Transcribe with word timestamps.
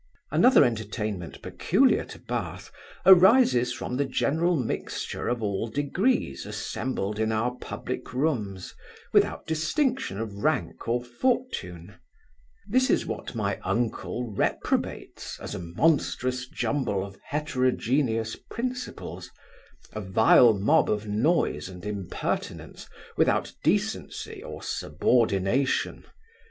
Another 0.31 0.63
entertainment, 0.63 1.43
peculiar 1.43 2.03
to 2.05 2.17
Bath, 2.17 2.71
arises 3.05 3.71
from 3.71 3.97
the 3.97 4.05
general 4.05 4.55
mixture 4.55 5.27
of 5.27 5.43
all 5.43 5.67
degrees 5.67 6.43
assembled 6.47 7.19
in 7.19 7.31
our 7.31 7.53
public 7.57 8.11
rooms, 8.11 8.73
without 9.13 9.45
distinction 9.45 10.19
of 10.19 10.33
rank 10.41 10.87
or 10.87 11.03
fortune. 11.03 11.97
This 12.67 12.89
is 12.89 13.05
what 13.05 13.35
my 13.35 13.59
uncle 13.59 14.33
reprobates, 14.33 15.39
as 15.39 15.53
a 15.53 15.59
monstrous 15.59 16.47
jumble 16.49 17.05
of 17.05 17.19
heterogeneous 17.27 18.35
principles; 18.49 19.29
a 19.93 20.01
vile 20.01 20.57
mob 20.57 20.89
of 20.89 21.07
noise 21.07 21.69
and 21.69 21.85
impertinence, 21.85 22.89
without 23.17 23.53
decency 23.63 24.41
or 24.41 24.63
subordination. 24.63 26.05